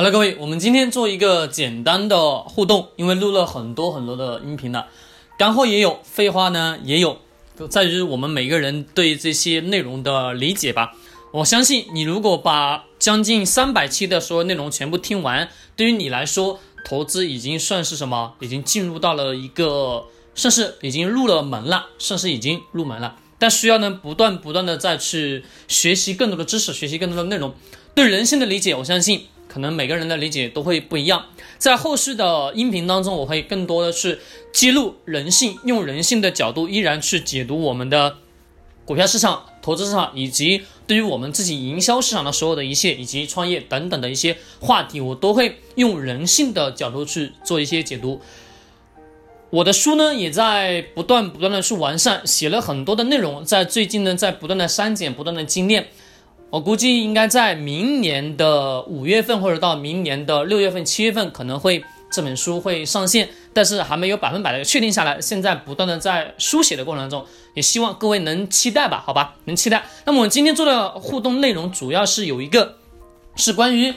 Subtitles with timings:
[0.00, 4.86] 好了，各位，我们今天做一个简单的互动，因为录了很多很多的音频了，
[5.38, 7.18] 干货也有，废话呢也有，
[7.68, 10.94] 在于我们每个人对这些内容的理解吧。
[11.32, 18.32] 我相信你如果把将近三百期的所有内容全部听完，对于你来说，投资已经算是什么？
[18.40, 23.16] 已经进入到了一个，算是已经入了门了，算是已经入门了。
[23.38, 27.52] 但需要呢，不断不断的再去学习更多的知识，学习更多的内容，
[27.94, 29.26] 对人性的理解，我相信。
[29.52, 31.26] 可能每个人的理解都会不一样，
[31.58, 34.20] 在后续的音频当中，我会更多的是
[34.52, 38.18] 揭露人性，用人性的角度依然去解读我们的
[38.84, 48.20] 股票市场、投资市场，以及对于我们自己营销市场的所有的一切，以及创业等等的一些话题，我都会用人性的角度去做一些解读。
[49.50, 55.88] 我的书呢，也在不断不断的去完善，写了很多的内容，在最近呢，在不断的删减，不断的精炼。
[56.50, 65.20] 我估计应该在明年的五月份，或者到明年的六月份、七月份，可能会这本书会上线，但是还没有百分百的确定下来。
[65.20, 67.24] 现在不断的在书写的过程当中，
[67.54, 69.84] 也希望各位能期待吧，好吧，能期待。
[70.04, 72.78] 那么我们今天做的互动内容，主要是有一个
[73.36, 73.94] 是关于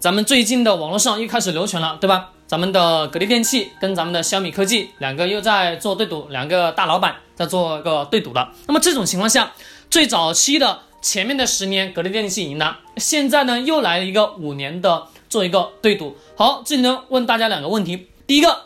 [0.00, 2.30] 咱们最近的网络上又开始流传了，对吧？
[2.48, 8.48] 咱们的格力电器跟咱们的小米科技两个又在做对赌，两个大老板在做个对赌的。
[8.66, 9.52] 那么这种情况下，
[9.88, 10.80] 最早期的。
[11.06, 16.16] 前面的十年，格力电器赢了，现在呢又来了一个五年的做一个对赌。
[16.36, 18.62] 好，这里呢问大家两个问题：第一个，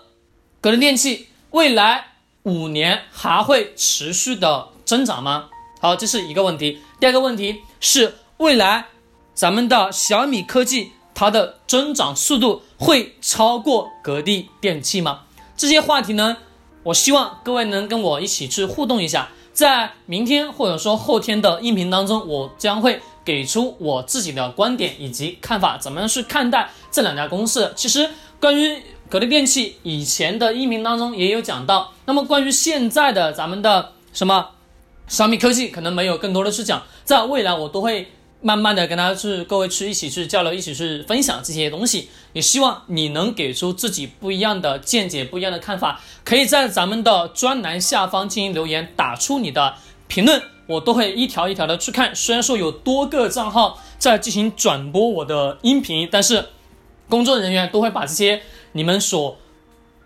[0.62, 2.12] 格力电器未来
[2.44, 5.50] 五年还会持续的增长吗？
[5.82, 6.78] 好，这是一个问题。
[6.98, 8.86] 第二个问题是未来
[9.34, 15.25] 咱们的小米科技它的增长速度会超过格力电器吗？
[15.58, 16.38] 这些话题呢，
[16.84, 19.28] 我希望各位能跟我一起去互动一下。
[19.61, 27.70] 在明天或者说后天的音频当中，我将会给出我自己的观点以及看法，怎么样去看待这两家公司？
[27.77, 28.08] 其实
[28.41, 34.48] 关于格力电器以前的音频当中也有讲到，那么关于现在的咱们的什么
[35.06, 38.10] 小米科技，可能没有更多的去讲，在未来我都会。
[38.43, 49.75] 慢慢的跟大家去，各位去一起去交流，一起去分享这些东西，也希望你能给出自己不一样的见解、不一样的看法，可以在咱们的专栏下方进行留言，打出你的
[50.09, 52.15] 评论，我都会一条一条的去看。
[52.15, 56.47] 虽然说有多个账号在进行转播我的音频，但是
[57.09, 59.37] 工作人员都会把这些你们所。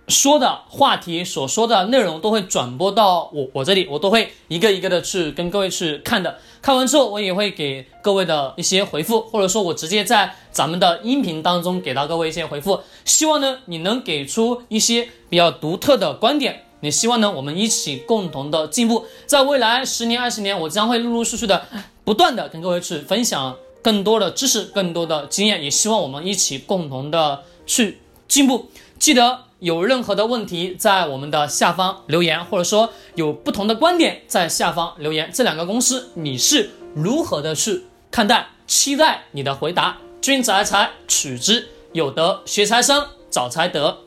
[0.08, 6.38] 说的话题所说的内容都会转播到我我这里，我都会一个一个的去跟各位去看的。
[6.60, 12.80] 看完之后，我也会给各位的一些回复，或者说我直接在咱们的音频当中给到各位一些回复。
[13.04, 16.64] 希望呢，你能给出一些比较独特的观点。
[16.80, 19.06] 也希望呢，我们一起共同的进步。
[19.24, 21.66] 在未来十年、二十年，我将会陆陆续续的
[22.04, 25.64] 不断的跟各位去分享更多的知识、更多的经验。
[25.64, 28.00] 也希望我们一起共同的去
[28.34, 28.68] 进步。
[28.98, 29.44] 记得。
[29.60, 35.30] 有任何的问题，在我们的下方留言，或者说有不同的观点，在下方留言。
[35.32, 38.46] 这两个公司你是如何的去看待？
[38.66, 39.96] 期待你的回答。
[40.20, 44.03] 君子爱财，取之有德；学财生，找财德。